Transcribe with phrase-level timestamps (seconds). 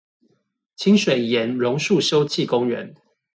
[0.75, 2.95] 清水巖榕樹休憩公園